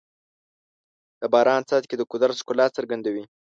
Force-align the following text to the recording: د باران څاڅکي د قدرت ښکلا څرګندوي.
د 1.21 1.23
باران 1.33 1.61
څاڅکي 1.69 1.95
د 1.97 2.03
قدرت 2.11 2.35
ښکلا 2.41 2.65
څرګندوي. 2.77 3.23